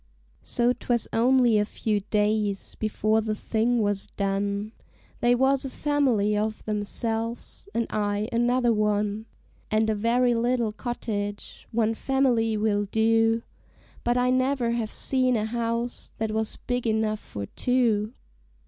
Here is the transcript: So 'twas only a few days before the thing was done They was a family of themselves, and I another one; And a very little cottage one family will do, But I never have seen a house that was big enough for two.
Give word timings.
So 0.41 0.73
'twas 0.73 1.07
only 1.13 1.59
a 1.59 1.63
few 1.63 1.99
days 1.99 2.73
before 2.73 3.21
the 3.21 3.35
thing 3.35 3.83
was 3.83 4.07
done 4.07 4.71
They 5.19 5.35
was 5.35 5.63
a 5.63 5.69
family 5.69 6.35
of 6.35 6.65
themselves, 6.65 7.69
and 7.75 7.85
I 7.91 8.27
another 8.31 8.73
one; 8.73 9.27
And 9.69 9.91
a 9.91 9.93
very 9.93 10.33
little 10.33 10.71
cottage 10.71 11.67
one 11.71 11.93
family 11.93 12.57
will 12.57 12.85
do, 12.85 13.43
But 14.03 14.17
I 14.17 14.31
never 14.31 14.71
have 14.71 14.91
seen 14.91 15.35
a 15.35 15.45
house 15.45 16.11
that 16.17 16.31
was 16.31 16.57
big 16.57 16.87
enough 16.87 17.19
for 17.19 17.45
two. 17.45 18.13